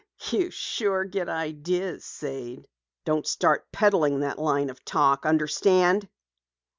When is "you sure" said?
0.31-1.03